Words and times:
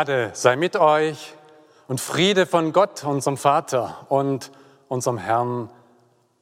Gnade 0.00 0.30
sei 0.32 0.56
mit 0.56 0.76
euch 0.76 1.34
und 1.86 2.00
Friede 2.00 2.46
von 2.46 2.72
Gott, 2.72 3.04
unserem 3.04 3.36
Vater 3.36 4.06
und 4.08 4.50
unserem 4.88 5.18
Herrn 5.18 5.68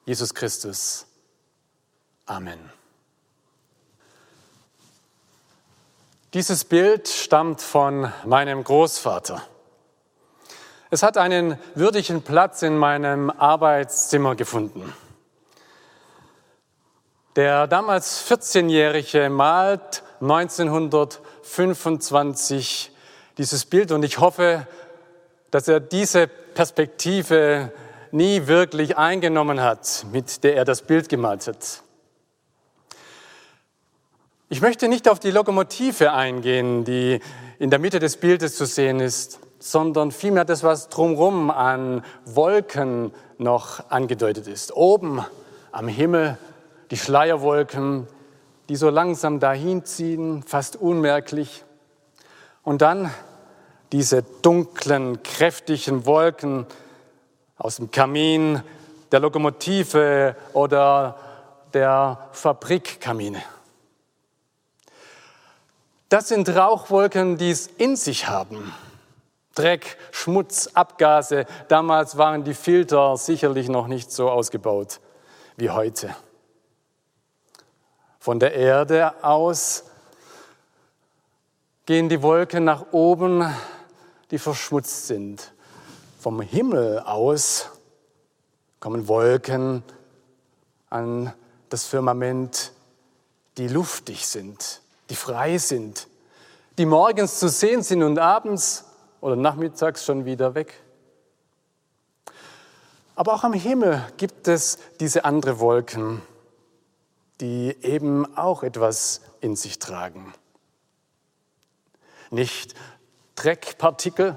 Jesus 0.05 0.33
Christus. 0.33 1.07
Amen. 2.25 2.71
Dieses 6.35 6.65
Bild 6.65 7.09
stammt 7.09 7.61
von 7.61 8.13
meinem 8.25 8.63
Großvater. 8.63 9.43
Es 10.91 11.03
hat 11.03 11.19
einen 11.19 11.59
würdigen 11.75 12.23
Platz 12.23 12.63
in 12.63 12.79
meinem 12.79 13.29
Arbeitszimmer 13.29 14.37
gefunden. 14.37 14.95
Der 17.35 17.67
damals 17.67 18.25
14-Jährige 18.31 19.29
malt 19.31 20.05
1925 20.21 22.93
dieses 23.39 23.65
Bild 23.65 23.93
und 23.93 24.05
ich 24.05 24.19
hoffe, 24.19 24.67
dass 25.51 25.69
er 25.69 25.81
diese 25.81 26.27
Perspektive 26.27 27.73
nie 28.11 28.47
wirklich 28.47 28.97
eingenommen 28.97 29.61
hat, 29.61 30.05
mit 30.13 30.45
der 30.45 30.57
er 30.57 30.65
das 30.65 30.83
Bild 30.83 31.09
gemalt 31.09 31.47
hat. 31.47 31.83
Ich 34.49 34.61
möchte 34.61 34.89
nicht 34.89 35.09
auf 35.09 35.21
die 35.21 35.31
Lokomotive 35.31 36.13
eingehen, 36.13 36.85
die 36.85 37.21
in 37.59 37.71
der 37.71 37.79
Mitte 37.79 37.99
des 37.99 38.17
Bildes 38.17 38.57
zu 38.57 38.65
sehen 38.65 39.01
ist, 39.01 39.41
sondern 39.59 40.11
vielmehr 40.11 40.45
das, 40.45 40.63
was 40.63 40.89
drumherum 40.89 41.51
an 41.51 42.05
Wolken 42.25 43.13
noch 43.37 43.91
angedeutet 43.91 44.47
ist. 44.47 44.75
Oben 44.75 45.25
am 45.71 45.89
Himmel 45.89 46.39
die 46.91 46.97
Schleierwolken, 46.97 48.07
die 48.69 48.77
so 48.77 48.89
langsam 48.89 49.41
dahinziehen, 49.41 50.43
fast 50.43 50.77
unmerklich. 50.77 51.65
Und 52.63 52.83
dann 52.83 53.11
diese 53.93 54.23
dunklen, 54.23 55.23
kräftigen 55.23 56.07
Wolken 56.07 56.67
aus 57.57 57.77
dem 57.77 57.91
Kamin 57.91 58.63
der 59.11 59.21
Lokomotive 59.21 60.37
oder 60.53 61.17
der 61.73 62.29
Fabrikkamine. 62.33 63.43
Das 66.09 66.29
sind 66.29 66.49
Rauchwolken, 66.49 67.37
die 67.37 67.51
es 67.51 67.67
in 67.67 67.97
sich 67.97 68.29
haben. 68.29 68.73
Dreck, 69.55 69.99
Schmutz, 70.13 70.69
Abgase. 70.73 71.47
Damals 71.69 72.17
waren 72.17 72.45
die 72.45 72.55
Filter 72.55 73.17
sicherlich 73.17 73.69
noch 73.69 73.89
nicht 73.89 74.13
so 74.13 74.31
ausgebaut 74.31 75.01
wie 75.57 75.71
heute. 75.71 76.15
Von 78.21 78.39
der 78.39 78.55
Erde 78.55 79.23
aus 79.23 79.85
gehen 81.87 82.09
die 82.09 82.23
Wolken 82.23 82.65
nach 82.65 82.93
oben 82.93 83.45
die 84.31 84.39
verschmutzt 84.39 85.07
sind. 85.07 85.53
Vom 86.19 86.41
Himmel 86.41 87.01
aus 87.01 87.71
kommen 88.81 89.09
Wolken 89.09 89.83
an 90.91 91.33
das 91.69 91.85
Firmament, 91.85 92.73
die 93.57 93.69
luftig 93.69 94.27
sind, 94.27 94.83
die 95.11 95.17
frei 95.17 95.59
sind, 95.59 96.07
die 96.79 96.87
morgens 96.87 97.39
zu 97.39 97.49
sehen 97.49 97.83
sind 97.83 98.03
und 98.03 98.19
abends 98.19 98.85
oder 99.21 99.37
nachmittags 99.37 100.05
schon 100.05 100.25
wieder 100.25 100.55
weg. 100.55 100.81
Aber 103.17 103.35
auch 103.35 103.43
am 103.43 103.53
Himmel 103.53 104.05
gibt 104.17 104.47
es 104.47 104.79
diese 105.01 105.25
andere 105.25 105.59
Wolken, 105.59 106.23
die 107.41 107.77
eben 107.83 108.37
auch 108.37 108.63
etwas 108.63 109.23
in 109.41 109.57
sich 109.57 109.81
tragen. 109.81 110.33
Nicht 112.31 112.75
Dreckpartikel, 113.39 114.37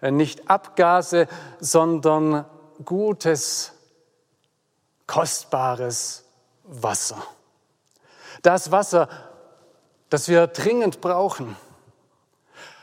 äh, 0.00 0.10
nicht 0.10 0.48
Abgase, 0.48 1.26
sondern 1.58 2.44
gutes, 2.84 3.72
kostbares 5.06 6.24
Wasser. 6.64 7.22
Das 8.42 8.70
Wasser, 8.70 9.08
das 10.08 10.28
wir 10.28 10.46
dringend 10.46 11.00
brauchen. 11.00 11.56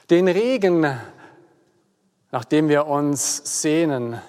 Den 0.10 0.28
Regen, 0.28 1.00
nach 2.32 2.46
dem 2.46 2.68
wir 2.68 2.88
uns 2.88 3.62
sehnen, 3.62 4.22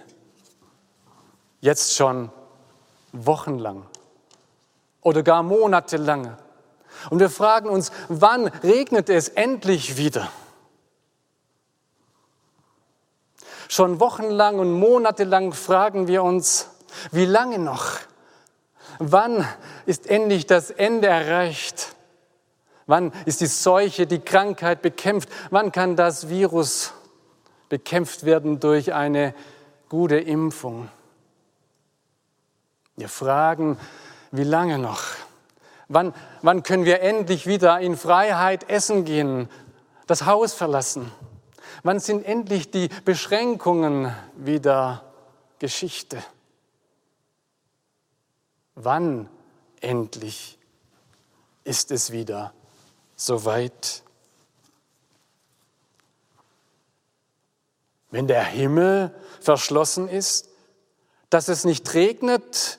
jetzt 1.61 1.97
schon 1.97 2.31
wochenlang 3.13 3.87
oder 5.01 5.23
gar 5.23 5.43
monatelang. 5.43 6.37
Und 7.09 7.19
wir 7.19 7.31
fragen 7.31 7.69
uns, 7.69 7.91
wann 8.09 8.47
regnet 8.47 9.09
es 9.09 9.29
endlich 9.29 9.97
wieder? 9.97 10.31
Schon 13.73 14.01
wochenlang 14.01 14.59
und 14.59 14.73
monatelang 14.73 15.53
fragen 15.53 16.09
wir 16.09 16.25
uns, 16.25 16.71
wie 17.13 17.25
lange 17.25 17.61
noch? 17.61 18.01
Wann 18.99 19.47
ist 19.87 20.11
endlich 20.11 20.49
das 20.49 20.73
Ende 20.73 21.07
erreicht? 21.07 21.95
Wann 22.87 23.13
ist 23.27 23.41
die 23.41 23.47
Seuche, 23.47 24.09
die 24.09 24.19
Krankheit 24.19 24.83
bekämpft? 24.83 25.29
Wann 25.51 25.71
kann 25.71 25.95
das 25.95 26.29
Virus 26.29 26.93
bekämpft 27.69 28.25
werden 28.25 28.59
durch 28.59 28.93
eine 28.93 29.37
gute 29.89 30.17
Impfung? 30.17 30.89
Wir 32.97 33.09
fragen, 33.09 33.79
wie 34.33 34.43
lange 34.43 34.79
noch? 34.79 35.05
Wann, 35.87 36.13
wann 36.43 36.65
können 36.65 36.85
wir 36.85 37.03
endlich 37.03 37.47
wieder 37.47 37.79
in 37.79 37.97
Freiheit 37.97 38.69
essen 38.69 39.05
gehen, 39.05 39.49
das 40.09 40.27
Haus 40.27 40.55
verlassen? 40.55 41.13
Wann 41.83 41.99
sind 41.99 42.25
endlich 42.25 42.71
die 42.71 42.89
Beschränkungen 43.05 44.15
wieder 44.37 45.05
Geschichte? 45.59 46.23
Wann 48.75 49.29
endlich 49.81 50.59
ist 51.65 51.91
es 51.91 52.13
wieder 52.13 52.53
soweit? 53.17 54.03
Wenn 58.11 58.27
der 58.27 58.45
Himmel 58.45 59.15
verschlossen 59.41 60.09
ist, 60.09 60.49
dass 61.31 61.49
es 61.49 61.65
nicht 61.65 61.95
regnet, 61.95 62.79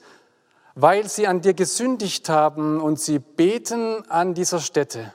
weil 0.74 1.08
sie 1.08 1.26
an 1.26 1.40
dir 1.40 1.54
gesündigt 1.54 2.28
haben 2.28 2.80
und 2.80 3.00
sie 3.00 3.18
beten 3.18 4.08
an 4.10 4.34
dieser 4.34 4.60
Stätte 4.60 5.12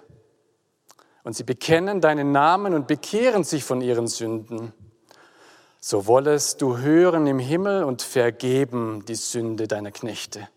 und 1.28 1.34
sie 1.34 1.44
bekennen 1.44 2.00
deinen 2.00 2.32
Namen 2.32 2.74
und 2.74 2.88
bekehren 2.88 3.44
sich 3.44 3.66
von 3.66 3.82
ihren 3.82 4.08
Sünden, 4.08 4.72
so 5.82 6.08
wollest 6.08 6.62
du 6.62 6.78
hören 6.78 7.28
im 7.28 7.38
Himmel 7.38 7.84
und 7.84 8.02
vergeben 8.02 9.04
die 9.06 9.16
Sünde 9.16 9.68
deiner 9.68 9.92
Knechte. 9.92 10.48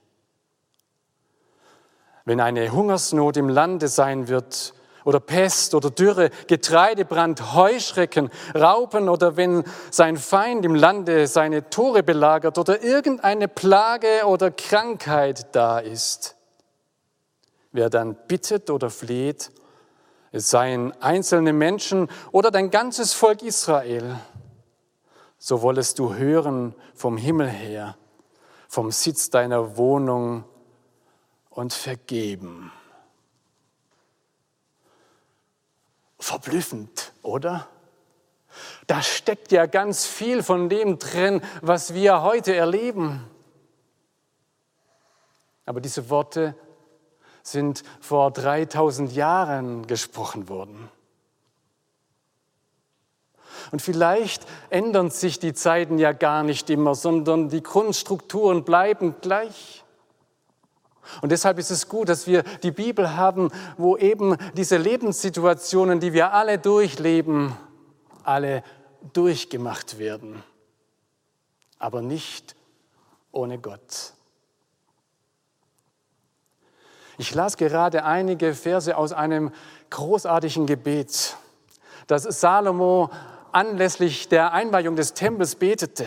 Wenn 2.25 2.41
eine 2.41 2.71
Hungersnot 2.71 3.37
im 3.37 3.49
Lande 3.49 3.89
sein 3.89 4.29
wird, 4.29 4.73
oder 5.05 5.19
Pest 5.19 5.75
oder 5.75 5.91
Dürre, 5.91 6.31
Getreidebrand, 6.47 7.53
Heuschrecken, 7.55 8.31
Raupen 8.55 9.09
oder 9.09 9.37
wenn 9.37 9.65
sein 9.91 10.17
Feind 10.17 10.65
im 10.65 10.77
Lande 10.77 11.27
seine 11.27 11.69
Tore 11.69 12.05
belagert 12.05 12.59
oder 12.59 12.81
irgendeine 12.85 13.49
Plage 13.49 14.25
oder 14.25 14.53
Krankheit 14.53 15.49
da 15.51 15.81
ist. 15.81 16.37
Wer 17.73 17.91
dann 17.91 18.15
bittet 18.29 18.71
oder 18.71 18.89
fleht, 18.89 19.51
es 20.33 20.51
seien 20.51 20.93
einzelne 21.01 21.53
Menschen 21.53 22.09
oder 22.31 22.51
dein 22.51 22.71
ganzes 22.71 23.13
Volk 23.13 23.43
Israel, 23.43 24.19
so 25.39 25.63
wollest 25.63 25.99
du 25.99 26.15
hören 26.15 26.75
vom 26.95 27.17
Himmel 27.17 27.49
her, 27.49 27.97
vom 28.69 28.93
Sitz 28.93 29.31
deiner 29.31 29.77
Wohnung 29.77 30.45
und 31.49 31.73
vergeben. 31.73 32.71
Verblüffend, 36.19 37.13
oder? 37.23 37.67
Da 38.87 39.03
steckt 39.03 39.53
ja 39.53 39.67
ganz 39.67 40.07
viel 40.07 40.43
von 40.43 40.69
dem 40.69 40.99
drin, 40.99 41.41
was 41.63 41.95
wir 41.95 42.23
heute 42.23 42.55
erleben. 42.55 43.25
Aber 45.65 45.81
diese 45.81 46.11
Worte 46.11 46.55
sind 47.43 47.83
vor 48.01 48.31
3000 48.31 49.13
Jahren 49.13 49.87
gesprochen 49.87 50.49
worden. 50.49 50.89
Und 53.71 53.83
vielleicht 53.83 54.47
ändern 54.69 55.11
sich 55.11 55.39
die 55.39 55.53
Zeiten 55.53 55.99
ja 55.99 56.13
gar 56.13 56.43
nicht 56.43 56.71
immer, 56.71 56.95
sondern 56.95 57.49
die 57.49 57.63
Grundstrukturen 57.63 58.65
bleiben 58.65 59.15
gleich. 59.21 59.85
Und 61.23 61.33
deshalb 61.33 61.59
ist 61.59 61.71
es 61.71 61.89
gut, 61.89 62.09
dass 62.09 62.27
wir 62.27 62.43
die 62.63 62.71
Bibel 62.71 63.17
haben, 63.17 63.51
wo 63.77 63.97
eben 63.97 64.37
diese 64.57 64.77
Lebenssituationen, 64.77 66.01
die 66.01 66.13
wir 66.13 66.33
alle 66.33 66.59
durchleben, 66.59 67.57
alle 68.23 68.63
durchgemacht 69.13 69.99
werden. 69.99 70.43
Aber 71.79 72.03
nicht 72.03 72.55
ohne 73.33 73.59
Gott. 73.59 74.13
Ich 77.21 77.35
las 77.35 77.59
gerade 77.59 78.07
einige 78.07 78.55
Verse 78.55 78.97
aus 78.97 79.13
einem 79.13 79.53
großartigen 79.91 80.65
Gebet, 80.65 81.37
das 82.07 82.23
Salomo 82.23 83.11
anlässlich 83.53 84.31
der 84.31 84.55
Einweihung 84.55 84.97
des 84.97 85.13
Tempels 85.13 85.55
betete. 85.55 86.07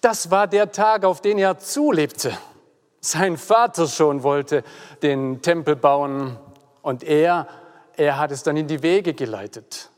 Das 0.00 0.30
war 0.30 0.46
der 0.46 0.72
Tag, 0.72 1.04
auf 1.04 1.20
den 1.20 1.36
er 1.36 1.58
zulebte. 1.58 2.32
Sein 3.02 3.36
Vater 3.36 3.86
schon 3.86 4.22
wollte 4.22 4.64
den 5.02 5.42
Tempel 5.42 5.76
bauen 5.76 6.38
und 6.80 7.04
er, 7.04 7.46
er 7.94 8.18
hat 8.18 8.32
es 8.32 8.42
dann 8.42 8.56
in 8.56 8.66
die 8.66 8.82
Wege 8.82 9.12
geleitet. 9.12 9.90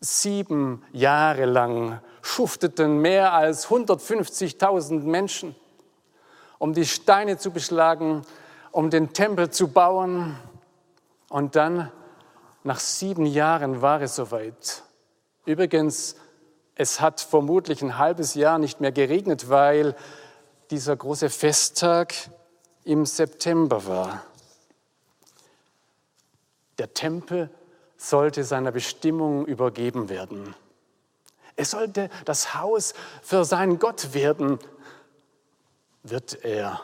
Sieben 0.00 0.82
Jahre 0.92 1.44
lang 1.44 2.00
schufteten 2.22 3.02
mehr 3.02 3.34
als 3.34 3.68
150.000 3.68 5.02
Menschen, 5.02 5.54
um 6.56 6.72
die 6.72 6.86
Steine 6.86 7.36
zu 7.36 7.50
beschlagen, 7.50 8.24
um 8.72 8.90
den 8.90 9.12
Tempel 9.12 9.50
zu 9.50 9.68
bauen. 9.68 10.36
Und 11.28 11.56
dann, 11.56 11.90
nach 12.64 12.80
sieben 12.80 13.26
Jahren, 13.26 13.82
war 13.82 14.02
es 14.02 14.16
soweit. 14.16 14.82
Übrigens, 15.44 16.16
es 16.74 17.00
hat 17.00 17.20
vermutlich 17.20 17.82
ein 17.82 17.98
halbes 17.98 18.34
Jahr 18.34 18.58
nicht 18.58 18.80
mehr 18.80 18.92
geregnet, 18.92 19.48
weil 19.48 19.94
dieser 20.70 20.96
große 20.96 21.30
Festtag 21.30 22.14
im 22.84 23.06
September 23.06 23.86
war. 23.86 24.24
Der 26.78 26.94
Tempel 26.94 27.50
sollte 27.96 28.44
seiner 28.44 28.72
Bestimmung 28.72 29.44
übergeben 29.44 30.08
werden. 30.08 30.54
Es 31.56 31.72
sollte 31.72 32.08
das 32.24 32.54
Haus 32.54 32.94
für 33.22 33.44
seinen 33.44 33.78
Gott 33.78 34.14
werden. 34.14 34.58
Wird 36.02 36.42
er 36.42 36.80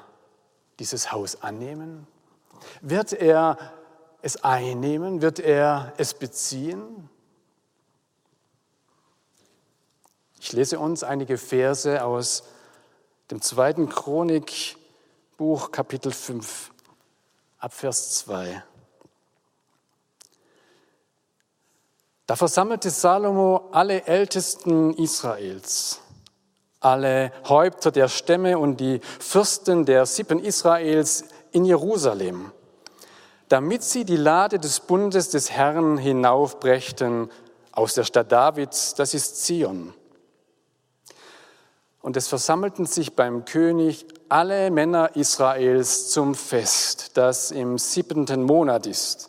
dieses 0.79 1.13
Haus 1.13 1.43
annehmen? 1.43 2.07
Wird 2.81 3.13
er 3.13 3.59
es 4.23 4.43
einnehmen? 4.43 5.23
Wird 5.23 5.39
er 5.39 5.93
es 5.97 6.15
beziehen? 6.15 7.09
Ich 10.41 10.53
lese 10.53 10.79
uns 10.79 11.03
einige 11.03 11.39
Verse 11.39 12.05
aus 12.05 12.45
dem 13.31 13.43
zweiten 13.43 13.89
Chronikbuch, 13.89 15.73
Kapitel 15.73 16.13
5, 16.13 16.71
ab 17.59 17.73
Vers 17.73 18.15
2. 18.19 18.63
Da 22.27 22.35
versammelte 22.35 22.91
Salomo 22.91 23.69
alle 23.73 24.05
Ältesten 24.05 24.95
Israels, 24.95 26.01
alle 26.81 27.33
Häupter 27.49 27.91
der 27.91 28.09
Stämme 28.09 28.59
und 28.59 28.79
die 28.79 29.01
Fürsten 29.19 29.85
der 29.85 30.07
Sippen 30.07 30.39
Israels 30.39 31.25
in 31.53 31.65
Jerusalem, 31.65 32.53
damit 33.49 33.83
sie 33.83 34.05
die 34.05 34.17
Lade 34.17 34.59
des 34.59 34.81
Bundes 34.81 35.31
des 35.31 35.51
Herrn 35.51 35.99
hinaufbrächten 35.99 37.31
aus 37.73 37.95
der 37.95 38.05
Stadt 38.05 38.31
Davids, 38.33 38.95
das 38.95 39.15
ist 39.15 39.45
Zion 39.45 39.95
und 42.07 42.17
es 42.17 42.29
versammelten 42.29 42.87
sich 42.87 43.17
beim 43.17 43.45
König 43.45 44.07
alle 44.29 44.71
Männer 44.71 45.17
Israels 45.17 46.09
zum 46.09 46.37
Fest, 46.37 47.17
das 47.17 47.51
im 47.51 47.79
siebenten 47.79 48.45
Monat 48.45 48.87
ist. 48.87 49.29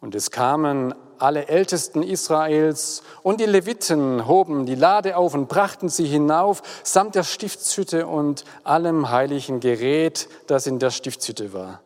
Und 0.00 0.14
es 0.14 0.30
kamen 0.30 0.94
alle 1.20 1.48
Ältesten 1.48 2.02
Israels 2.02 3.02
und 3.22 3.40
die 3.40 3.46
Leviten 3.46 4.26
hoben 4.26 4.66
die 4.66 4.74
Lade 4.74 5.16
auf 5.16 5.34
und 5.34 5.48
brachten 5.48 5.88
sie 5.88 6.06
hinauf 6.06 6.62
samt 6.82 7.14
der 7.14 7.24
Stiftshütte 7.24 8.06
und 8.06 8.44
allem 8.64 9.10
heiligen 9.10 9.60
Gerät, 9.60 10.28
das 10.46 10.66
in 10.66 10.78
der 10.78 10.90
Stiftshütte 10.90 11.52
war. 11.52 11.80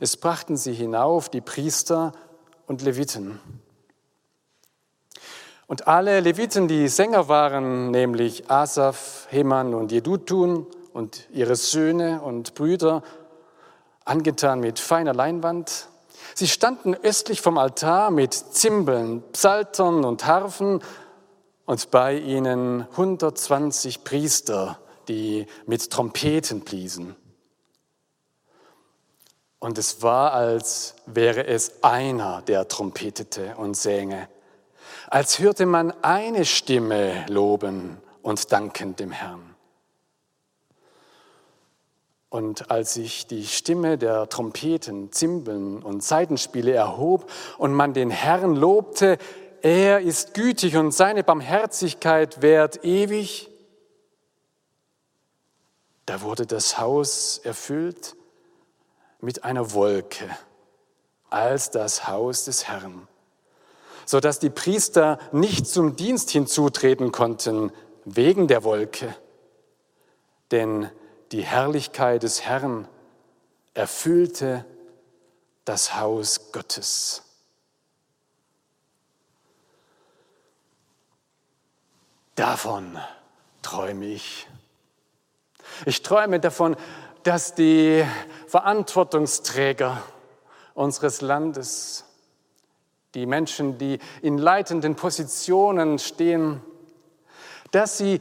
Es 0.00 0.16
brachten 0.16 0.56
sie 0.56 0.72
hinauf 0.72 1.28
die 1.28 1.40
Priester 1.40 2.12
und 2.66 2.82
Leviten. 2.82 3.40
Und 5.66 5.88
alle 5.88 6.20
Leviten, 6.20 6.68
die 6.68 6.88
Sänger 6.88 7.28
waren, 7.28 7.90
nämlich 7.90 8.50
Asaf, 8.50 9.26
Heman 9.30 9.74
und 9.74 9.92
Jedutun 9.92 10.66
und 10.92 11.28
ihre 11.32 11.56
Söhne 11.56 12.20
und 12.20 12.54
Brüder, 12.54 13.02
angetan 14.04 14.60
mit 14.60 14.78
feiner 14.78 15.14
Leinwand, 15.14 15.88
sie 16.34 16.48
standen 16.48 16.94
östlich 16.94 17.40
vom 17.40 17.58
Altar 17.58 18.10
mit 18.10 18.34
Zimbeln, 18.34 19.22
Psaltern 19.32 20.04
und 20.04 20.26
Harfen 20.26 20.82
und 21.66 21.90
bei 21.90 22.16
ihnen 22.16 22.86
120 22.90 24.04
Priester, 24.04 24.78
die 25.08 25.46
mit 25.66 25.90
Trompeten 25.90 26.60
bliesen. 26.60 27.16
Und 29.58 29.78
es 29.78 30.02
war, 30.02 30.32
als 30.32 30.96
wäre 31.06 31.46
es 31.46 31.82
einer, 31.84 32.42
der 32.42 32.68
trompetete 32.68 33.54
und 33.56 33.76
sänge 33.76 34.28
als 35.12 35.38
hörte 35.38 35.66
man 35.66 35.92
eine 36.02 36.46
Stimme 36.46 37.26
loben 37.28 37.98
und 38.22 38.50
danken 38.50 38.96
dem 38.96 39.10
Herrn. 39.10 39.51
Und 42.32 42.70
als 42.70 42.94
sich 42.94 43.26
die 43.26 43.46
Stimme 43.46 43.98
der 43.98 44.26
Trompeten, 44.30 45.12
Zimbeln 45.12 45.82
und 45.82 46.02
Seitenspiele 46.02 46.72
erhob 46.72 47.30
und 47.58 47.74
man 47.74 47.92
den 47.92 48.08
Herrn 48.08 48.56
lobte, 48.56 49.18
er 49.60 50.00
ist 50.00 50.32
gütig 50.32 50.78
und 50.78 50.92
seine 50.92 51.24
Barmherzigkeit 51.24 52.40
währt 52.40 52.86
ewig, 52.86 53.50
da 56.06 56.22
wurde 56.22 56.46
das 56.46 56.78
Haus 56.78 57.36
erfüllt 57.44 58.16
mit 59.20 59.44
einer 59.44 59.74
Wolke 59.74 60.24
als 61.28 61.70
das 61.70 62.08
Haus 62.08 62.46
des 62.46 62.66
Herrn 62.66 63.06
sodass 64.06 64.38
die 64.38 64.50
Priester 64.50 65.18
nicht 65.32 65.66
zum 65.66 65.96
Dienst 65.96 66.30
hinzutreten 66.30 67.12
konnten 67.12 67.70
wegen 68.04 68.48
der 68.48 68.64
Wolke. 68.64 69.14
Denn 70.50 70.90
die 71.32 71.42
Herrlichkeit 71.42 72.22
des 72.22 72.42
Herrn 72.42 72.86
erfüllte 73.74 74.66
das 75.64 75.96
Haus 75.96 76.52
Gottes. 76.52 77.22
Davon 82.34 82.98
träume 83.62 84.06
ich. 84.06 84.46
Ich 85.86 86.02
träume 86.02 86.38
davon, 86.38 86.76
dass 87.22 87.54
die 87.54 88.04
Verantwortungsträger 88.46 90.02
unseres 90.74 91.20
Landes 91.20 92.04
die 93.14 93.26
Menschen, 93.26 93.78
die 93.78 93.98
in 94.22 94.38
leitenden 94.38 94.96
Positionen 94.96 95.98
stehen, 95.98 96.60
dass 97.70 97.96
sie 97.96 98.20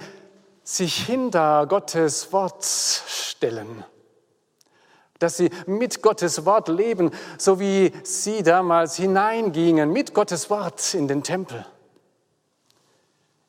sich 0.64 1.06
hinter 1.06 1.66
Gottes 1.68 2.32
Wort 2.32 2.64
stellen, 2.64 3.84
dass 5.20 5.38
sie 5.38 5.50
mit 5.66 6.02
Gottes 6.02 6.46
Wort 6.46 6.68
leben, 6.68 7.12
so 7.38 7.60
wie 7.60 7.92
sie 8.04 8.44
damals 8.44 8.96
hineingingen 8.96 9.92
mit 9.92 10.14
Gottes 10.14 10.50
Wort 10.50 10.94
in 10.94 11.08
den 11.08 11.24
Tempel. 11.24 11.66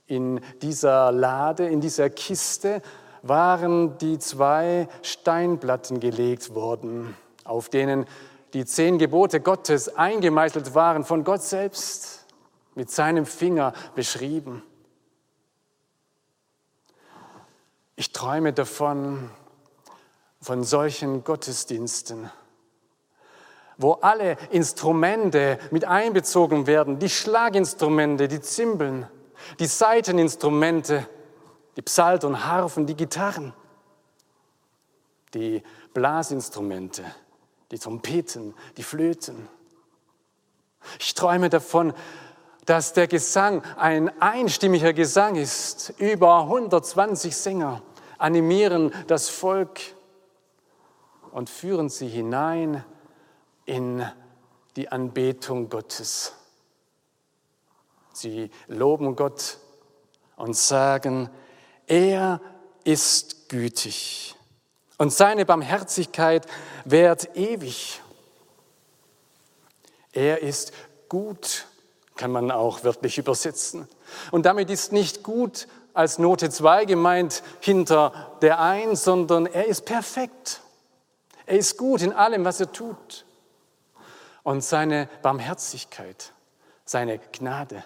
In 0.07 0.41
dieser 0.61 1.13
Lade, 1.13 1.67
in 1.69 1.81
dieser 1.81 2.11
Kiste 2.11 2.83
waren 3.23 3.97
die 3.99 4.19
zwei 4.19 4.89
Steinplatten 5.03 6.01
gelegt 6.01 6.55
worden, 6.55 7.17
auf 7.45 7.69
denen 7.69 8.07
die 8.53 8.67
zehn 8.67 8.99
Gebote 8.99 9.41
Gottes 9.41 9.97
eingemeißelt 9.97 10.75
waren, 10.75 11.05
von 11.05 11.25
Gott 11.25 11.43
selbst 11.43 12.27
mit 12.75 12.91
seinem 12.91 13.25
Finger 13.27 13.73
beschrieben. 13.95 14.63
Ich 18.03 18.11
träume 18.11 18.53
davon, 18.53 19.31
von 20.41 20.65
solchen 20.65 21.23
Gottesdiensten, 21.23 22.33
wo 23.77 23.93
alle 23.93 24.37
Instrumente 24.51 25.61
mit 25.71 25.85
einbezogen 25.85 26.67
werden, 26.67 26.99
die 26.99 27.09
Schlaginstrumente, 27.09 28.27
die 28.27 28.41
Zimbeln, 28.41 29.09
die 29.61 29.67
Saiteninstrumente, 29.67 31.07
die 31.77 31.83
Psalt 31.83 32.25
und 32.25 32.45
Harfen, 32.45 32.87
die 32.87 32.97
Gitarren, 32.97 33.55
die 35.33 35.63
Blasinstrumente, 35.95 37.05
die 37.71 37.79
Trompeten, 37.79 38.57
die 38.79 38.83
Flöten. 38.83 39.49
Ich 40.99 41.15
träume 41.15 41.51
davon, 41.51 41.95
dass 42.65 42.95
der 42.95 43.07
Gesang 43.07 43.63
ein 43.77 44.21
einstimmiger 44.21 44.93
Gesang 44.93 45.37
ist. 45.37 45.95
Über 45.99 46.41
120 46.41 47.37
Sänger 47.37 47.81
animieren 48.23 48.93
das 49.09 49.29
Volk 49.29 49.81
und 51.33 51.51
führen 51.51 51.89
sie 51.89 52.09
hinein 52.09 52.85
in 53.65 54.07
die 54.77 54.89
Anbetung 54.89 55.69
Gottes. 55.69 56.35
Sie 58.13 58.51
loben 58.69 59.17
Gott 59.17 59.59
und 60.37 60.57
sagen, 60.57 61.31
er 61.87 62.41
ist 62.85 63.49
gütig 63.49 64.37
und 64.99 65.13
seine 65.13 65.45
Barmherzigkeit 65.45 66.47
währt 66.85 67.37
ewig. 67.37 68.01
Er 70.13 70.43
ist 70.43 70.73
gut, 71.09 71.67
kann 72.15 72.31
man 72.31 72.53
auch 72.53 72.85
wörtlich 72.85 73.19
übersetzen. 73.19 73.89
Und 74.31 74.47
damit 74.47 74.71
ist 74.71 74.93
nicht 74.93 75.25
gut 75.25 75.67
als 75.95 76.19
Note 76.19 76.51
2 76.51 76.85
gemeint 76.85 77.43
hinter 77.61 78.37
der 78.41 78.61
Eins, 78.61 79.05
sondern 79.05 79.47
er 79.47 79.67
ist 79.67 79.85
perfekt. 79.85 80.61
Er 81.47 81.59
ist 81.59 81.77
gut 81.77 82.03
in 82.03 82.13
allem, 82.13 82.45
was 82.45 82.61
er 82.61 82.73
tut. 82.73 83.25
Und 84.43 84.63
seine 84.65 85.09
Barmherzigkeit, 85.23 86.33
seine 86.85 87.19
Gnade, 87.19 87.85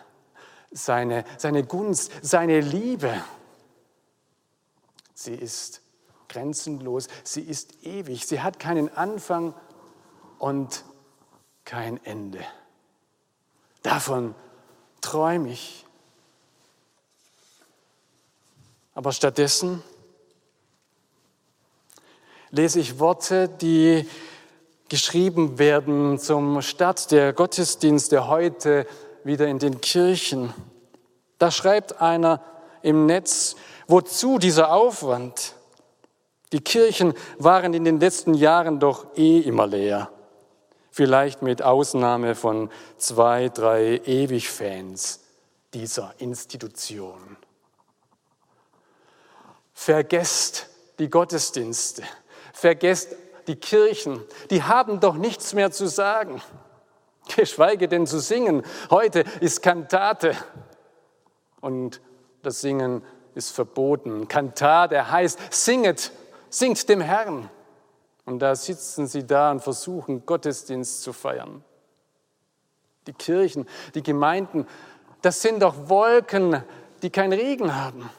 seine, 0.71 1.25
seine 1.39 1.65
Gunst, 1.65 2.13
seine 2.23 2.61
Liebe, 2.61 3.23
sie 5.15 5.35
ist 5.35 5.83
grenzenlos, 6.29 7.09
sie 7.25 7.43
ist 7.43 7.85
ewig, 7.85 8.27
sie 8.27 8.41
hat 8.41 8.59
keinen 8.59 8.95
Anfang 8.95 9.55
und 10.39 10.85
kein 11.65 12.03
Ende. 12.05 12.45
Davon 13.83 14.35
träume 15.01 15.51
ich. 15.51 15.86
Aber 18.97 19.13
stattdessen 19.13 19.83
lese 22.51 22.81
ich 22.81 22.99
Worte, 22.99 23.47
die 23.47 24.09
geschrieben 24.89 25.59
werden 25.59 26.19
zum 26.19 26.63
Start 26.63 27.11
der 27.11 27.35
Gottesdienste 27.35 28.27
heute 28.27 28.87
wieder 29.23 29.49
in 29.49 29.59
den 29.59 29.83
Kirchen. 29.83 30.55
Da 31.37 31.51
schreibt 31.51 32.01
einer 32.01 32.43
im 32.81 33.05
Netz, 33.05 33.57
wozu 33.87 34.39
dieser 34.39 34.73
Aufwand? 34.73 35.57
Die 36.53 36.61
Kirchen 36.61 37.13
waren 37.37 37.75
in 37.75 37.85
den 37.85 38.01
letzten 38.01 38.33
Jahren 38.33 38.81
doch 38.81 39.15
eh 39.15 39.41
immer 39.41 39.67
leer. 39.67 40.09
Vielleicht 40.91 41.43
mit 41.43 41.61
Ausnahme 41.61 42.35
von 42.35 42.71
zwei, 42.97 43.51
drei 43.51 44.01
Ewigfans 44.07 45.21
dieser 45.75 46.15
Institution. 46.17 47.37
Vergesst 49.79 50.69
die 50.99 51.11
Gottesdienste, 51.11 52.03
vergesst 52.55 53.15
die 53.47 53.57
Kirchen, 53.57 54.25
die 54.51 54.63
haben 54.63 55.01
doch 55.01 55.15
nichts 55.15 55.53
mehr 55.53 55.71
zu 55.71 55.87
sagen, 55.87 56.41
geschweige 57.37 57.87
denn 57.87 58.07
zu 58.07 58.19
singen. 58.19 58.63
Heute 58.89 59.23
ist 59.41 59.63
Kantate 59.63 60.35
und 61.61 62.01
das 62.43 62.63
Singen 62.63 63.05
ist 63.35 63.51
verboten. 63.51 64.27
Kantate 64.29 65.11
heißt, 65.11 65.39
singet, 65.53 66.11
singt 66.49 66.89
dem 66.89 67.03
Herrn. 67.03 67.51
Und 68.25 68.41
da 68.41 68.57
sitzen 68.57 69.07
sie 69.07 69.27
da 69.27 69.51
und 69.53 69.61
versuchen, 69.61 70.25
Gottesdienst 70.25 71.03
zu 71.03 71.13
feiern. 71.13 71.63
Die 73.07 73.13
Kirchen, 73.13 73.69
die 73.95 74.03
Gemeinden, 74.03 74.67
das 75.21 75.43
sind 75.43 75.61
doch 75.61 75.91
Wolken, 75.91 76.65
die 77.03 77.11
keinen 77.11 77.35
Regen 77.35 77.77
haben, 77.77 78.11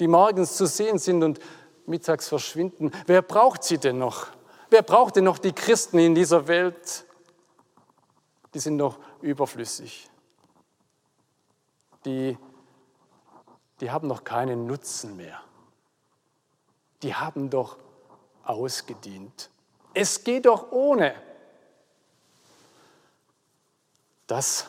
die 0.00 0.08
morgens 0.08 0.56
zu 0.56 0.66
sehen 0.66 0.98
sind 0.98 1.22
und 1.22 1.38
mittags 1.86 2.28
verschwinden. 2.28 2.90
Wer 3.06 3.22
braucht 3.22 3.62
sie 3.62 3.78
denn 3.78 3.98
noch? 3.98 4.28
Wer 4.70 4.82
braucht 4.82 5.16
denn 5.16 5.24
noch 5.24 5.38
die 5.38 5.52
Christen 5.52 5.98
in 5.98 6.14
dieser 6.14 6.48
Welt? 6.48 7.04
Die 8.54 8.58
sind 8.58 8.78
doch 8.78 8.98
überflüssig. 9.20 10.08
Die, 12.04 12.38
die 13.80 13.90
haben 13.90 14.08
noch 14.08 14.24
keinen 14.24 14.66
Nutzen 14.66 15.16
mehr. 15.16 15.40
Die 17.02 17.14
haben 17.14 17.50
doch 17.50 17.76
ausgedient. 18.44 19.50
Es 19.92 20.24
geht 20.24 20.46
doch 20.46 20.72
ohne. 20.72 21.14
Das 24.26 24.66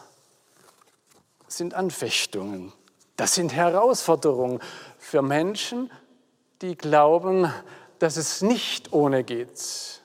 sind 1.47 1.73
Anfechtungen, 1.73 2.73
das 3.22 3.36
sind 3.36 3.54
Herausforderungen 3.54 4.60
für 4.98 5.22
Menschen, 5.22 5.92
die 6.63 6.75
glauben, 6.75 7.54
dass 8.00 8.18
es 8.18 8.42
nicht 8.42 8.94
ohne 8.94 9.24
geht. 9.24 10.01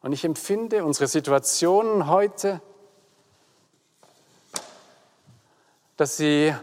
Und 0.00 0.14
ich 0.14 0.24
empfinde 0.24 0.82
unsere 0.82 1.08
Situation 1.08 2.06
heute, 2.06 2.62
dass 5.98 6.16
sie 6.16 6.54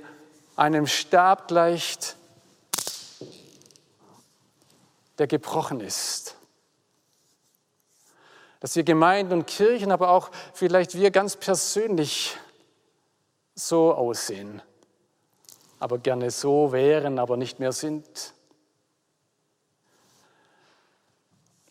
einem 0.56 0.88
Stab 0.88 1.50
gleicht, 1.50 2.16
der 5.20 5.28
gebrochen 5.28 5.82
ist. 5.82 6.36
Dass 8.60 8.76
wir 8.76 8.84
Gemeinden 8.84 9.34
und 9.34 9.46
Kirchen, 9.46 9.92
aber 9.92 10.10
auch 10.10 10.32
vielleicht 10.56 10.96
wir 10.96 11.12
ganz 11.12 11.36
persönlich 11.36 12.36
so 13.54 13.94
aussehen 13.94 14.64
aber 15.80 15.98
gerne 15.98 16.30
so 16.30 16.72
wären, 16.72 17.20
aber 17.20 17.38
nicht 17.38 17.60
mehr 17.60 17.72
sind. 17.72 18.34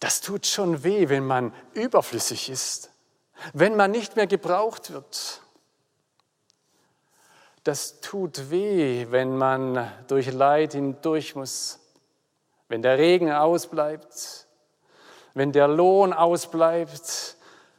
Das 0.00 0.20
tut 0.20 0.46
schon 0.46 0.82
weh, 0.82 1.08
wenn 1.08 1.26
man 1.26 1.52
überflüssig 1.74 2.48
ist, 2.48 2.90
wenn 3.52 3.76
man 3.76 3.90
nicht 3.90 4.16
mehr 4.16 4.26
gebraucht 4.26 4.92
wird. 4.92 5.42
Das 7.64 8.00
tut 8.00 8.50
weh, 8.50 9.08
wenn 9.10 9.36
man 9.36 9.92
durch 10.06 10.32
Leid 10.32 10.72
hindurch 10.72 11.34
muss, 11.34 11.80
wenn 12.68 12.80
der 12.80 12.96
Regen 12.96 13.30
ausbleibt, 13.30 14.46
wenn 15.34 15.52
der 15.52 15.68
Lohn 15.68 16.12
ausbleibt, 16.12 17.36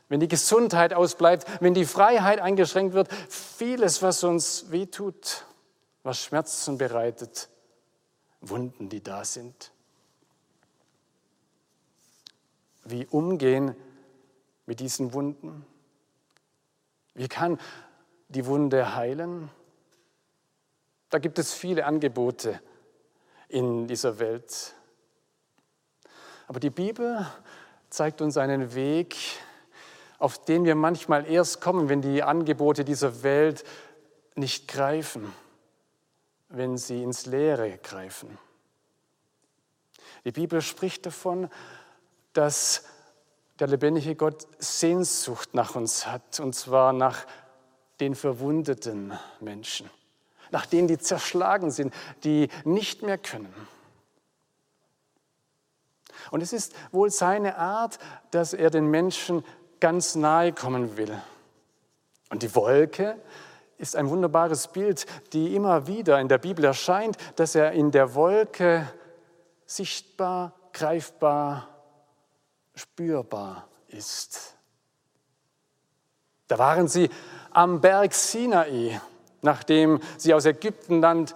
wenn 0.09 0.19
die 0.19 0.27
Gesundheit 0.27 0.93
ausbleibt, 0.93 1.47
wenn 1.61 1.73
die 1.73 1.85
Freiheit 1.85 2.39
eingeschränkt 2.39 2.93
wird, 2.93 3.09
vieles, 3.29 4.03
was 4.03 4.23
uns 4.23 4.69
weh 4.71 4.85
tut 4.85 5.45
was 6.03 6.23
Schmerzen 6.23 6.77
bereitet, 6.77 7.49
Wunden, 8.41 8.89
die 8.89 9.03
da 9.03 9.25
sind. 9.25 9.71
Wie 12.85 13.05
umgehen 13.05 13.75
mit 14.65 14.79
diesen 14.79 15.13
Wunden? 15.13 15.65
Wie 17.13 17.27
kann 17.27 17.59
die 18.29 18.45
Wunde 18.45 18.95
heilen? 18.95 19.49
Da 21.09 21.19
gibt 21.19 21.37
es 21.37 21.53
viele 21.53 21.85
Angebote 21.85 22.61
in 23.49 23.87
dieser 23.87 24.19
Welt. 24.19 24.75
Aber 26.47 26.59
die 26.59 26.69
Bibel 26.69 27.25
zeigt 27.89 28.21
uns 28.21 28.37
einen 28.37 28.73
Weg, 28.73 29.15
auf 30.17 30.43
den 30.45 30.65
wir 30.65 30.75
manchmal 30.75 31.29
erst 31.29 31.61
kommen, 31.61 31.89
wenn 31.89 32.01
die 32.01 32.23
Angebote 32.23 32.85
dieser 32.85 33.23
Welt 33.23 33.63
nicht 34.35 34.67
greifen 34.67 35.33
wenn 36.49 36.77
sie 36.77 37.03
ins 37.03 37.25
Leere 37.25 37.77
greifen. 37.77 38.37
Die 40.25 40.31
Bibel 40.31 40.61
spricht 40.61 41.05
davon, 41.05 41.49
dass 42.33 42.83
der 43.59 43.67
lebendige 43.67 44.15
Gott 44.15 44.47
Sehnsucht 44.57 45.53
nach 45.53 45.75
uns 45.75 46.07
hat, 46.07 46.39
und 46.39 46.53
zwar 46.53 46.93
nach 46.93 47.25
den 47.99 48.15
verwundeten 48.15 49.17
Menschen, 49.39 49.89
nach 50.51 50.65
denen, 50.65 50.87
die 50.87 50.97
zerschlagen 50.97 51.71
sind, 51.71 51.93
die 52.23 52.49
nicht 52.63 53.03
mehr 53.03 53.17
können. 53.17 53.53
Und 56.31 56.41
es 56.41 56.53
ist 56.53 56.73
wohl 56.91 57.09
seine 57.09 57.57
Art, 57.57 57.99
dass 58.31 58.53
er 58.53 58.69
den 58.69 58.87
Menschen 58.87 59.43
ganz 59.79 60.15
nahe 60.15 60.53
kommen 60.53 60.97
will. 60.97 61.21
Und 62.29 62.43
die 62.43 62.53
Wolke 62.55 63.19
ist 63.79 63.95
ein 63.95 64.09
wunderbares 64.09 64.67
Bild, 64.67 65.05
die 65.33 65.55
immer 65.55 65.87
wieder 65.87 66.19
in 66.19 66.27
der 66.27 66.37
Bibel 66.37 66.65
erscheint, 66.65 67.17
dass 67.37 67.55
er 67.55 67.71
in 67.71 67.91
der 67.91 68.13
Wolke 68.13 68.87
sichtbar, 69.65 70.53
greifbar, 70.73 71.67
spürbar 72.75 73.67
ist. 73.87 74.55
Da 76.47 76.57
waren 76.57 76.87
sie 76.89 77.09
am 77.51 77.79
Berg 77.79 78.13
Sinai, 78.13 78.99
nachdem 79.41 80.01
sie 80.17 80.33
aus 80.33 80.45
Ägyptenland 80.45 81.33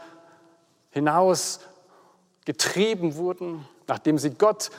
hinaus 0.89 1.61
getrieben 2.45 3.15
wurden, 3.15 3.65
nachdem 3.87 4.17
sie 4.17 4.31
Gott 4.31 4.69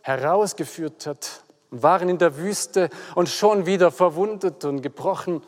herausgeführt 0.00 1.06
hat, 1.06 1.44
waren 1.70 2.08
in 2.08 2.18
der 2.18 2.36
Wüste 2.36 2.90
und 3.14 3.28
schon 3.28 3.64
wieder 3.64 3.92
verwundet 3.92 4.64
und 4.64 4.82
gebrochen 4.82 5.40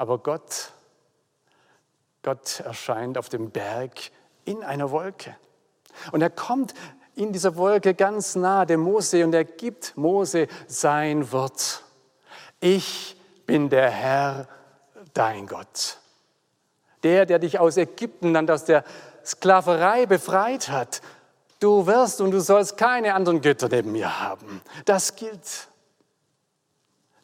Aber 0.00 0.16
Gott, 0.16 0.72
Gott 2.22 2.60
erscheint 2.60 3.18
auf 3.18 3.28
dem 3.28 3.50
Berg 3.50 4.00
in 4.46 4.64
einer 4.64 4.90
Wolke. 4.90 5.36
Und 6.10 6.22
er 6.22 6.30
kommt 6.30 6.72
in 7.16 7.34
dieser 7.34 7.54
Wolke 7.56 7.92
ganz 7.92 8.34
nah 8.34 8.64
dem 8.64 8.80
Mose 8.80 9.22
und 9.26 9.34
er 9.34 9.44
gibt 9.44 9.94
Mose 9.98 10.48
sein 10.66 11.30
Wort. 11.32 11.82
Ich 12.60 13.14
bin 13.44 13.68
der 13.68 13.90
Herr, 13.90 14.48
dein 15.12 15.46
Gott. 15.46 15.98
Der, 17.02 17.26
der 17.26 17.38
dich 17.38 17.58
aus 17.58 17.76
Ägypten 17.76 18.34
und 18.34 18.50
aus 18.50 18.64
der 18.64 18.84
Sklaverei 19.22 20.06
befreit 20.06 20.70
hat. 20.70 21.02
Du 21.58 21.86
wirst 21.86 22.22
und 22.22 22.30
du 22.30 22.40
sollst 22.40 22.78
keine 22.78 23.12
anderen 23.12 23.42
Götter 23.42 23.68
neben 23.68 23.92
mir 23.92 24.18
haben. 24.18 24.62
Das 24.86 25.14
gilt. 25.14 25.68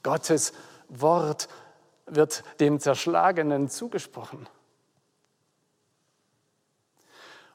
Gottes 0.03 0.53
Wort 0.91 1.49
wird 2.07 2.45
dem 2.61 2.81
Zerschlagenen 2.81 3.69
zugesprochen. 3.69 4.49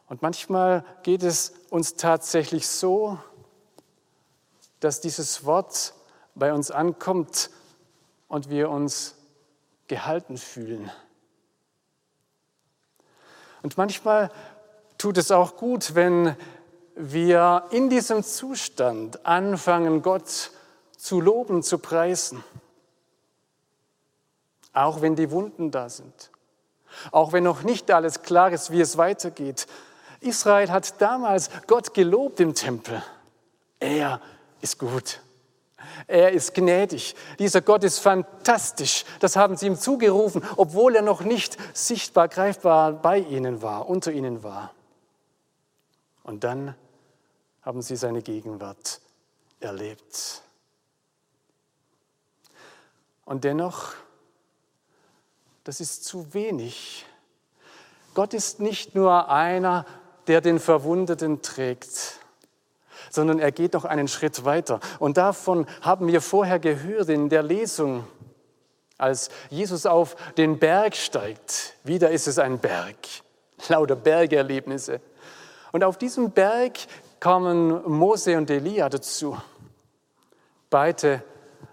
Und 0.07 0.21
manchmal 0.21 0.83
geht 1.03 1.23
es 1.23 1.53
uns 1.69 1.95
tatsächlich 1.95 2.67
so, 2.67 3.17
dass 4.81 4.99
dieses 4.99 5.45
Wort 5.45 5.93
bei 6.35 6.53
uns 6.53 6.69
ankommt 6.69 7.49
und 8.27 8.49
wir 8.49 8.69
uns 8.69 9.15
gehalten 9.87 10.37
fühlen. 10.37 10.91
Und 13.61 13.77
manchmal 13.77 14.31
tut 14.97 15.17
es 15.17 15.31
auch 15.31 15.55
gut, 15.55 15.95
wenn 15.95 16.35
wir 16.95 17.65
in 17.71 17.89
diesem 17.89 18.23
Zustand 18.23 19.25
anfangen, 19.25 20.01
Gott 20.01 20.51
zu 20.97 21.21
loben, 21.21 21.63
zu 21.63 21.77
preisen. 21.77 22.43
Auch 24.73 25.01
wenn 25.01 25.15
die 25.15 25.31
Wunden 25.31 25.71
da 25.71 25.89
sind. 25.89 26.31
Auch 27.11 27.33
wenn 27.33 27.43
noch 27.43 27.63
nicht 27.63 27.89
alles 27.91 28.21
klar 28.21 28.51
ist, 28.51 28.71
wie 28.71 28.81
es 28.81 28.97
weitergeht. 28.97 29.67
Israel 30.19 30.69
hat 30.69 31.01
damals 31.01 31.49
Gott 31.67 31.93
gelobt 31.93 32.39
im 32.39 32.53
Tempel. 32.53 33.01
Er 33.79 34.21
ist 34.61 34.77
gut. 34.77 35.21
Er 36.07 36.31
ist 36.31 36.53
gnädig. 36.53 37.15
Dieser 37.39 37.61
Gott 37.61 37.83
ist 37.83 37.99
fantastisch. 37.99 39.05
Das 39.19 39.35
haben 39.35 39.57
sie 39.57 39.67
ihm 39.67 39.77
zugerufen, 39.77 40.43
obwohl 40.57 40.95
er 40.95 41.01
noch 41.01 41.21
nicht 41.21 41.57
sichtbar, 41.73 42.27
greifbar 42.27 42.93
bei 42.93 43.19
ihnen 43.19 43.61
war, 43.61 43.89
unter 43.89 44.11
ihnen 44.11 44.43
war. 44.43 44.73
Und 46.23 46.43
dann 46.43 46.75
haben 47.61 47.81
sie 47.81 47.95
seine 47.95 48.21
Gegenwart 48.21 49.01
erlebt. 49.59 50.43
Und 53.25 53.43
dennoch, 53.43 53.93
das 55.63 55.79
ist 55.79 56.05
zu 56.05 56.33
wenig. 56.33 57.05
Gott 58.13 58.33
ist 58.33 58.59
nicht 58.59 58.95
nur 58.95 59.29
einer, 59.29 59.85
der 60.27 60.41
den 60.41 60.59
Verwundeten 60.59 61.41
trägt, 61.41 62.19
sondern 63.09 63.39
er 63.39 63.51
geht 63.51 63.73
noch 63.73 63.85
einen 63.85 64.07
Schritt 64.07 64.45
weiter. 64.45 64.79
Und 64.99 65.17
davon 65.17 65.65
haben 65.81 66.07
wir 66.07 66.21
vorher 66.21 66.59
gehört 66.59 67.09
in 67.09 67.29
der 67.29 67.43
Lesung, 67.43 68.05
als 68.97 69.29
Jesus 69.49 69.85
auf 69.85 70.15
den 70.37 70.59
Berg 70.59 70.95
steigt. 70.95 71.73
Wieder 71.83 72.11
ist 72.11 72.27
es 72.27 72.37
ein 72.37 72.59
Berg, 72.59 72.95
lauter 73.67 73.95
Bergerlebnisse. 73.95 75.01
Und 75.71 75.83
auf 75.83 75.97
diesem 75.97 76.31
Berg 76.31 76.77
kommen 77.19 77.83
Mose 77.89 78.37
und 78.37 78.49
Elia 78.49 78.89
dazu. 78.89 79.37
Beide 80.69 81.23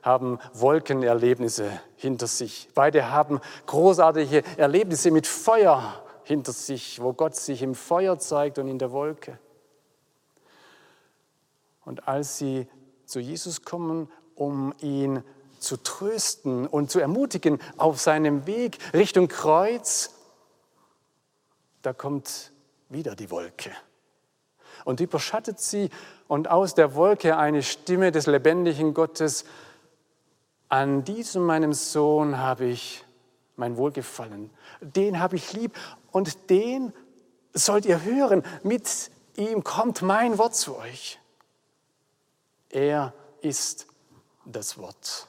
haben 0.03 0.39
Wolkenerlebnisse 0.53 1.71
hinter 1.97 2.27
sich. 2.27 2.69
Beide 2.75 3.11
haben 3.11 3.41
großartige 3.67 4.43
Erlebnisse 4.57 5.11
mit 5.11 5.27
Feuer 5.27 6.03
hinter 6.25 6.53
sich, 6.53 7.01
wo 7.01 7.13
Gott 7.13 7.35
sich 7.37 7.63
im 7.63 7.75
Feuer 7.75 8.19
zeigt 8.19 8.59
und 8.59 8.69
in 8.69 8.79
der 8.79 8.93
Wolke. 8.93 9.39
Und 11.85 12.07
als 12.07 12.37
sie 12.37 12.69
zu 13.07 13.19
Jesus 13.19 13.63
kommen, 13.63 14.11
um 14.35 14.75
ihn 14.81 15.25
zu 15.59 15.77
trösten 15.79 16.67
und 16.67 16.91
zu 16.91 17.01
ermutigen 17.01 17.59
auf 17.79 17.99
seinem 17.99 18.47
Weg 18.47 18.79
Richtung 18.93 19.29
Kreuz, 19.29 20.15
da 21.83 21.93
kommt 21.93 22.53
wieder 22.89 23.17
die 23.17 23.31
Wolke 23.31 23.71
und 24.85 25.01
überschattet 25.01 25.61
sie 25.61 25.91
und 26.29 26.49
aus 26.49 26.75
der 26.75 26.95
Wolke 26.95 27.37
eine 27.37 27.63
Stimme 27.63 28.13
des 28.13 28.27
lebendigen 28.27 28.95
Gottes, 28.95 29.45
an 30.69 31.05
diesem 31.05 31.45
meinem 31.45 31.73
Sohn 31.73 32.39
habe 32.39 32.67
ich 32.67 33.05
mein 33.57 33.77
Wohlgefallen, 33.77 34.51
den 34.81 35.19
habe 35.19 35.37
ich 35.37 35.53
lieb 35.53 35.77
und 36.13 36.51
den 36.51 36.93
sollt 37.53 37.87
ihr 37.87 38.03
hören. 38.03 38.43
Mit 38.63 39.11
ihm 39.37 39.65
kommt 39.65 40.03
mein 40.03 40.39
Wort 40.39 40.55
zu 40.55 40.77
euch. 40.77 41.19
Er 42.71 43.13
ist 43.41 43.87
das 44.45 44.79
Wort. 44.79 45.27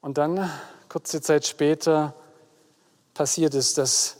Und 0.00 0.18
dann, 0.18 0.50
kurze 0.88 1.20
Zeit 1.20 1.46
später, 1.46 2.14
passiert 3.14 3.54
es, 3.54 3.74
dass 3.74 4.16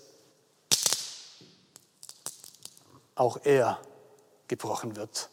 auch 3.15 3.39
er 3.45 3.79
gebrochen 4.49 4.97
wird. 4.97 5.29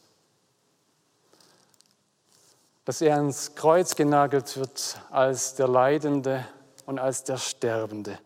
Dass 2.90 3.02
er 3.02 3.18
ans 3.18 3.54
Kreuz 3.54 3.96
genagelt 3.96 4.58
wird 4.58 5.00
als 5.12 5.54
der 5.54 5.68
Leidende 5.68 6.44
und 6.88 6.98
als 6.98 7.24
der 7.24 7.38
Sterbende. 7.38 8.18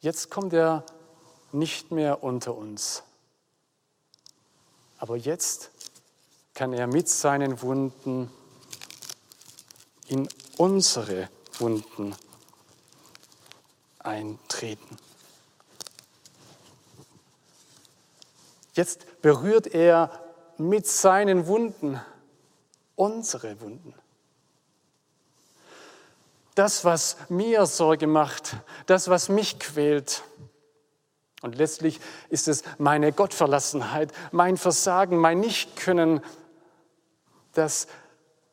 Jetzt 0.00 0.30
kommt 0.30 0.54
er 0.54 0.82
nicht 1.52 1.90
mehr 1.90 2.24
unter 2.24 2.56
uns. 2.56 3.02
Aber 4.96 5.18
jetzt 5.18 5.70
kann 6.54 6.72
er 6.72 6.86
mit 6.86 7.10
seinen 7.10 7.60
Wunden 7.60 8.30
in 10.08 10.26
unsere 10.56 11.28
Wunden 11.58 12.16
eintreten. 13.98 14.96
Jetzt 18.74 19.22
berührt 19.22 19.68
er 19.68 20.10
mit 20.58 20.86
seinen 20.86 21.46
Wunden 21.46 22.00
unsere 22.96 23.60
Wunden. 23.60 23.94
Das, 26.54 26.84
was 26.84 27.16
mir 27.28 27.66
Sorge 27.66 28.06
macht, 28.06 28.56
das, 28.86 29.08
was 29.08 29.28
mich 29.28 29.58
quält. 29.58 30.22
Und 31.42 31.56
letztlich 31.56 32.00
ist 32.30 32.46
es 32.46 32.62
meine 32.78 33.12
Gottverlassenheit, 33.12 34.12
mein 34.30 34.56
Versagen, 34.56 35.18
mein 35.18 35.40
Nichtkönnen, 35.40 36.20
das, 37.52 37.86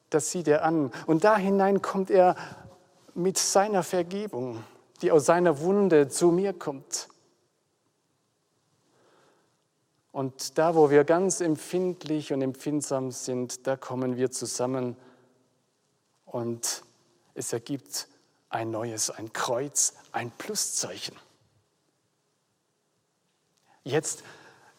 das 0.09 0.31
sieht 0.31 0.47
er 0.47 0.63
an. 0.63 0.91
Und 1.05 1.23
da 1.23 1.37
hinein 1.37 1.81
kommt 1.81 2.09
er 2.09 2.35
mit 3.13 3.37
seiner 3.37 3.83
Vergebung, 3.83 4.63
die 5.01 5.11
aus 5.11 5.25
seiner 5.25 5.59
Wunde 5.59 6.09
zu 6.09 6.31
mir 6.31 6.53
kommt. 6.53 7.10
Und 10.11 10.57
da, 10.57 10.75
wo 10.75 10.89
wir 10.89 11.03
ganz 11.03 11.39
empfindlich 11.39 12.33
und 12.33 12.41
empfindsam 12.41 13.11
sind, 13.11 13.65
da 13.65 13.77
kommen 13.77 14.17
wir 14.17 14.29
zusammen 14.29 14.97
und 16.25 16.83
es 17.33 17.53
ergibt 17.53 18.07
ein 18.49 18.71
neues, 18.71 19.09
ein 19.09 19.31
Kreuz, 19.31 19.93
ein 20.11 20.31
Pluszeichen. 20.31 21.15
Jetzt, 23.83 24.23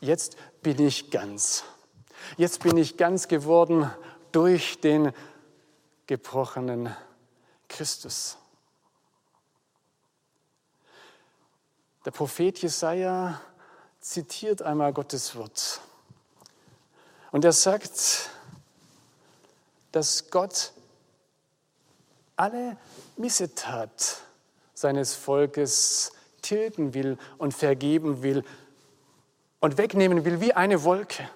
jetzt 0.01 0.37
bin 0.62 0.79
ich 0.81 1.11
ganz. 1.11 1.64
Jetzt 2.37 2.62
bin 2.62 2.77
ich 2.77 2.97
ganz 2.97 3.27
geworden 3.27 3.90
durch 4.33 4.81
den 4.81 5.12
gebrochenen 6.07 6.95
Christus. 7.68 8.37
Der 12.05 12.11
Prophet 12.11 12.59
Jesaja 12.59 13.40
zitiert 14.03 14.61
einmal 14.61 14.93
Gottes 14.93 15.35
Wort. 15.37 15.81
Und 17.31 17.47
er 17.47 17.53
sagt, 17.53 18.29
dass 19.93 20.31
Gott 20.31 20.73
alle 22.37 22.77
Missetat 23.17 24.19
seines 24.75 25.15
Volkes 25.15 26.12
tilgen 26.43 26.93
will 26.93 27.17
und 27.38 27.55
vergeben 27.55 28.23
will 28.23 28.45
und 29.61 29.79
wegnehmen 29.79 30.25
will 30.25 30.41
wie 30.41 30.53
eine 30.53 30.83
Wolke. 30.83 31.31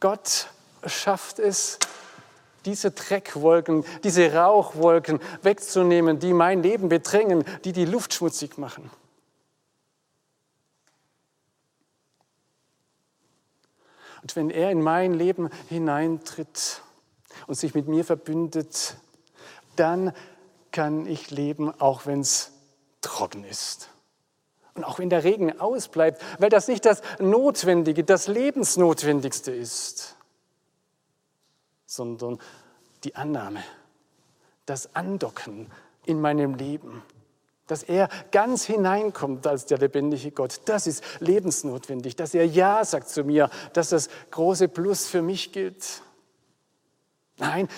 Gott 0.00 0.48
schafft 0.86 1.38
es, 1.38 1.78
diese 2.64 2.90
Dreckwolken, 2.90 3.84
diese 4.04 4.32
Rauchwolken 4.32 5.20
wegzunehmen, 5.42 6.18
die 6.18 6.32
mein 6.32 6.62
Leben 6.62 6.88
bedrängen, 6.88 7.44
die 7.64 7.72
die 7.72 7.84
Luft 7.84 8.14
schmutzig 8.14 8.58
machen. 8.58 8.90
Und 14.22 14.36
wenn 14.36 14.50
er 14.50 14.70
in 14.70 14.82
mein 14.82 15.14
Leben 15.14 15.48
hineintritt 15.68 16.82
und 17.46 17.54
sich 17.54 17.74
mit 17.74 17.88
mir 17.88 18.04
verbündet, 18.04 18.96
dann 19.76 20.12
kann 20.72 21.06
ich 21.06 21.30
leben, 21.30 21.72
auch 21.80 22.04
wenn 22.04 22.20
es 22.20 22.52
trocken 23.00 23.44
ist. 23.44 23.90
Und 24.74 24.84
auch 24.84 24.98
wenn 24.98 25.10
der 25.10 25.24
Regen 25.24 25.58
ausbleibt, 25.58 26.22
weil 26.38 26.50
das 26.50 26.68
nicht 26.68 26.84
das 26.84 27.02
Notwendige, 27.18 28.04
das 28.04 28.28
Lebensnotwendigste 28.28 29.50
ist, 29.50 30.17
sondern 31.98 32.38
die 33.02 33.16
Annahme, 33.16 33.62
das 34.66 34.94
Andocken 34.94 35.66
in 36.06 36.20
meinem 36.20 36.54
Leben, 36.54 37.02
dass 37.66 37.82
er 37.82 38.08
ganz 38.30 38.64
hineinkommt 38.64 39.46
als 39.46 39.66
der 39.66 39.78
lebendige 39.78 40.30
Gott. 40.30 40.60
Das 40.66 40.86
ist 40.86 41.02
lebensnotwendig, 41.18 42.14
dass 42.14 42.34
er 42.34 42.46
Ja 42.46 42.84
sagt 42.84 43.08
zu 43.08 43.24
mir, 43.24 43.50
dass 43.72 43.88
das 43.90 44.08
große 44.30 44.68
Plus 44.68 45.08
für 45.08 45.22
mich 45.22 45.52
gilt. 45.52 46.02
Nein, 47.36 47.68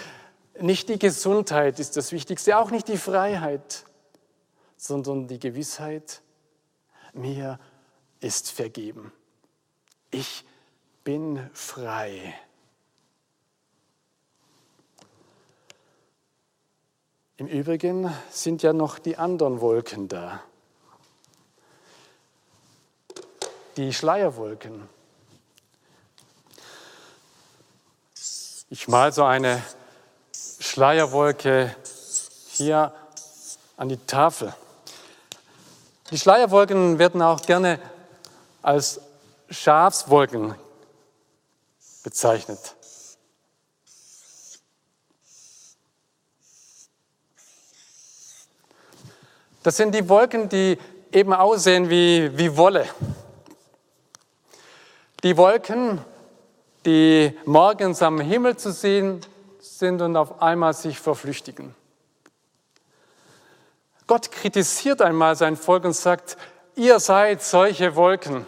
nicht 0.60 0.90
die 0.90 0.98
Gesundheit 0.98 1.80
ist 1.80 1.96
das 1.96 2.12
Wichtigste, 2.12 2.58
auch 2.58 2.70
nicht 2.70 2.88
die 2.88 2.98
Freiheit, 2.98 3.84
sondern 4.76 5.28
die 5.28 5.38
Gewissheit, 5.38 6.20
mir 7.14 7.58
ist 8.20 8.50
vergeben. 8.50 9.12
Ich 10.10 10.44
bin 11.04 11.48
frei. 11.54 12.34
Im 17.40 17.46
Übrigen 17.46 18.14
sind 18.30 18.62
ja 18.62 18.74
noch 18.74 18.98
die 18.98 19.16
anderen 19.16 19.62
Wolken 19.62 20.08
da. 20.08 20.42
Die 23.78 23.94
Schleierwolken. 23.94 24.86
Ich 28.68 28.88
mal 28.88 29.10
so 29.14 29.24
eine 29.24 29.62
Schleierwolke 30.34 31.74
hier 32.50 32.92
an 33.78 33.88
die 33.88 33.96
Tafel. 33.96 34.54
Die 36.10 36.18
Schleierwolken 36.18 36.98
werden 36.98 37.22
auch 37.22 37.40
gerne 37.40 37.80
als 38.60 39.00
Schafswolken 39.48 40.56
bezeichnet. 42.02 42.74
Das 49.62 49.76
sind 49.76 49.94
die 49.94 50.08
Wolken, 50.08 50.48
die 50.48 50.78
eben 51.12 51.34
aussehen 51.34 51.90
wie, 51.90 52.30
wie 52.36 52.56
Wolle. 52.56 52.88
Die 55.22 55.36
Wolken, 55.36 56.02
die 56.86 57.36
morgens 57.44 58.00
am 58.00 58.20
Himmel 58.20 58.56
zu 58.56 58.72
sehen 58.72 59.20
sind 59.58 60.00
und 60.00 60.16
auf 60.16 60.40
einmal 60.40 60.72
sich 60.72 60.98
verflüchtigen. 60.98 61.74
Gott 64.06 64.32
kritisiert 64.32 65.02
einmal 65.02 65.36
sein 65.36 65.56
Volk 65.56 65.84
und 65.84 65.92
sagt, 65.92 66.38
ihr 66.74 66.98
seid 66.98 67.42
solche 67.42 67.94
Wolken. 67.96 68.46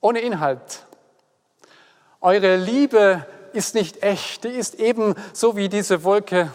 Ohne 0.00 0.20
Inhalt. 0.20 0.86
Eure 2.20 2.56
Liebe 2.56 3.24
ist 3.52 3.74
nicht 3.74 4.02
echt, 4.02 4.44
die 4.44 4.48
ist 4.48 4.74
eben 4.74 5.14
so 5.32 5.56
wie 5.56 5.68
diese 5.68 6.02
Wolke 6.02 6.50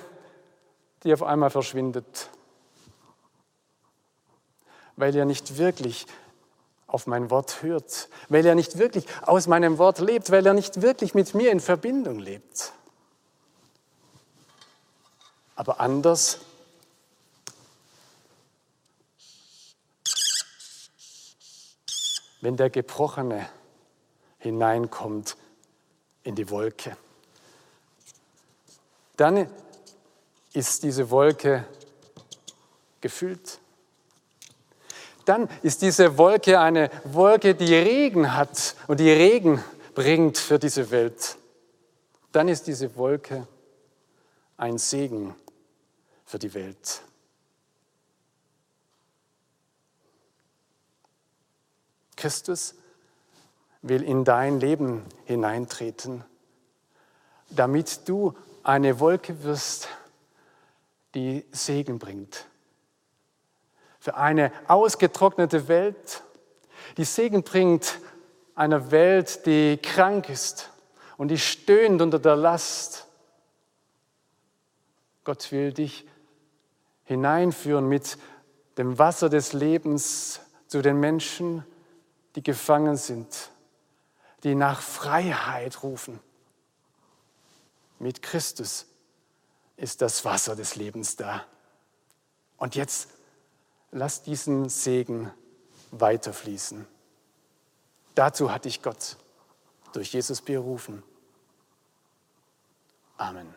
die 1.05 1.13
auf 1.13 1.23
einmal 1.23 1.51
verschwindet, 1.51 2.29
weil 4.97 5.15
er 5.15 5.25
nicht 5.25 5.57
wirklich 5.57 6.07
auf 6.87 7.07
mein 7.07 7.29
Wort 7.29 7.61
hört, 7.61 8.09
weil 8.27 8.45
er 8.45 8.55
nicht 8.55 8.77
wirklich 8.77 9.05
aus 9.21 9.47
meinem 9.47 9.77
Wort 9.77 9.99
lebt, 9.99 10.31
weil 10.31 10.45
er 10.45 10.53
nicht 10.53 10.81
wirklich 10.81 11.13
mit 11.13 11.33
mir 11.33 11.51
in 11.51 11.59
Verbindung 11.59 12.19
lebt. 12.19 12.73
Aber 15.55 15.79
anders 15.79 16.39
wenn 22.41 22.57
der 22.57 22.69
Gebrochene 22.69 23.49
hineinkommt 24.37 25.35
in 26.21 26.35
die 26.35 26.51
Wolke. 26.51 26.95
Dann 29.17 29.49
ist 30.55 30.83
diese 30.83 31.09
Wolke 31.09 31.65
gefüllt. 33.01 33.59
Dann 35.25 35.49
ist 35.63 35.81
diese 35.81 36.17
Wolke 36.17 36.59
eine 36.59 36.89
Wolke, 37.03 37.55
die 37.55 37.73
Regen 37.73 38.35
hat 38.35 38.75
und 38.87 38.99
die 38.99 39.11
Regen 39.11 39.63
bringt 39.95 40.37
für 40.37 40.59
diese 40.59 40.91
Welt. 40.91 41.37
Dann 42.31 42.47
ist 42.47 42.67
diese 42.67 42.95
Wolke 42.95 43.47
ein 44.57 44.77
Segen 44.77 45.35
für 46.25 46.39
die 46.39 46.53
Welt. 46.53 47.01
Christus 52.15 52.75
will 53.81 54.03
in 54.03 54.23
dein 54.23 54.59
Leben 54.59 55.05
hineintreten, 55.25 56.23
damit 57.49 58.07
du 58.07 58.33
eine 58.63 58.99
Wolke 58.99 59.43
wirst, 59.43 59.87
die 61.15 61.45
Segen 61.51 61.97
bringt. 61.97 62.45
Für 63.99 64.15
eine 64.17 64.51
ausgetrocknete 64.67 65.67
Welt, 65.67 66.23
die 66.97 67.05
Segen 67.05 67.43
bringt 67.43 67.99
einer 68.53 68.91
Welt, 68.91 69.45
die 69.45 69.77
krank 69.77 70.29
ist 70.29 70.69
und 71.17 71.29
die 71.29 71.39
stöhnt 71.39 72.01
unter 72.01 72.19
der 72.19 72.35
Last. 72.35 73.07
Gott 75.23 75.51
will 75.51 75.73
dich 75.73 76.07
hineinführen 77.05 77.87
mit 77.87 78.17
dem 78.77 78.99
Wasser 78.99 79.29
des 79.29 79.53
Lebens 79.53 80.41
zu 80.67 80.81
den 80.81 80.99
Menschen, 80.99 81.65
die 82.35 82.43
gefangen 82.43 82.97
sind, 82.97 83.49
die 84.43 84.55
nach 84.55 84.81
Freiheit 84.81 85.81
rufen. 85.83 86.19
Mit 87.97 88.21
Christus 88.21 88.87
ist 89.77 90.01
das 90.01 90.25
Wasser 90.25 90.55
des 90.55 90.75
Lebens 90.75 91.15
da. 91.15 91.45
Und 92.57 92.75
jetzt 92.75 93.09
lass 93.91 94.23
diesen 94.23 94.69
Segen 94.69 95.31
weiterfließen. 95.91 96.85
Dazu 98.15 98.51
hat 98.51 98.65
dich 98.65 98.81
Gott 98.81 99.17
durch 99.93 100.13
Jesus 100.13 100.41
berufen. 100.41 101.03
Amen. 103.17 103.53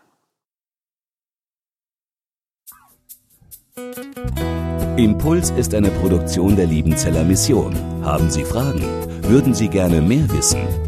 Impuls 4.96 5.50
ist 5.50 5.74
eine 5.74 5.90
Produktion 5.90 6.56
der 6.56 6.66
Liebenzeller 6.66 7.22
Mission. 7.22 7.76
Haben 8.04 8.30
Sie 8.30 8.44
Fragen? 8.44 8.82
Würden 9.22 9.54
Sie 9.54 9.68
gerne 9.68 10.00
mehr 10.00 10.28
wissen? 10.30 10.87